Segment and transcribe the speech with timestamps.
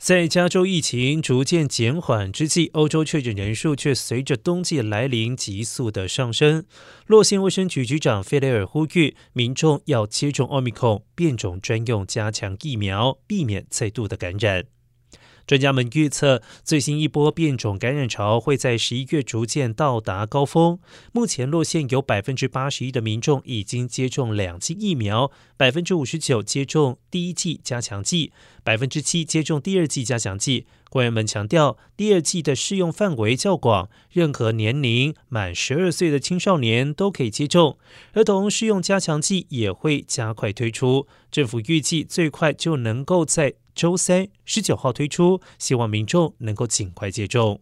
[0.00, 6.64] 在加州疫情逐渐减缓之际，欧洲确诊人数却随着冬季来临急速的上升。
[7.06, 14.64] 洛县卫生局局长费雷尔呼吁民众要接种奥密克戎变种专用加强疫苗，避免再度的感染。
[15.50, 20.78] 专家们预测，最新一波变种感染潮会在十一月逐渐到达高峰。
[21.10, 28.30] 目前，洛县有百分之八十一的民众已经接种两剂疫苗，百分之五十九接种第一剂加强剂，
[28.62, 30.66] 百分之七接种第二剂加强剂。
[30.88, 37.76] 官员们强调，第二剂的适用范围较广，任何年龄满十二岁的青少年都可以接种。
[38.12, 43.54] 儿童适用加强剂也会加快推出，政府预计最快就能够在。
[43.74, 47.60] 周三十九号推出，希望民众能够尽快接种。